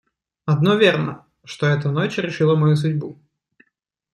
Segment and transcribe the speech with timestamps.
[0.45, 3.19] Одно верно, что эта ночь решила мою судьбу.